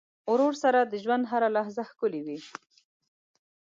[0.31, 2.39] ورور سره د ژوند هره لحظه ښکلي وي.